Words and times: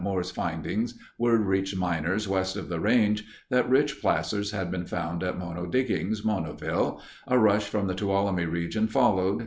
Moore's 0.03 0.31
findings, 0.31 0.95
word 1.19 1.41
reached 1.41 1.77
miners 1.77 2.27
west 2.27 2.55
of 2.57 2.69
the 2.69 2.79
range 2.79 3.23
that 3.51 3.69
rich 3.69 4.01
placers 4.01 4.49
had 4.49 4.71
been 4.71 4.87
found 4.87 5.21
at 5.21 5.37
Mono 5.37 5.67
Diggings 5.67 6.23
(Monoville). 6.25 6.99
A 7.27 7.37
rush 7.37 7.65
from 7.67 7.85
the 7.85 7.93
Tuolumne 7.93 8.51
Region 8.51 8.87
followed. 8.87 9.39